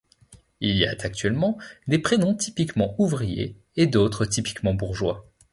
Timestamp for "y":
0.77-0.87